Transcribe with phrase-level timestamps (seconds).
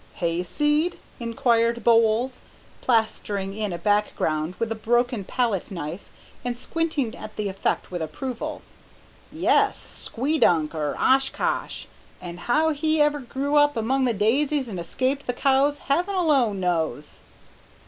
[0.15, 2.41] "Hayseed?" inquired Bowles,
[2.81, 6.09] plastering in a background with a broken palette knife
[6.43, 8.63] and squinting at the effect with approval.
[9.31, 11.85] "Yes, Squeedunk or Oshkosh,
[12.19, 16.59] and how he ever grew up among the daisies and escaped the cows, Heaven alone
[16.59, 17.19] knows!"